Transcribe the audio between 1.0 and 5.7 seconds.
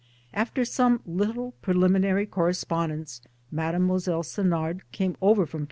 little pre liminary correspondence Mile. Senard came over from!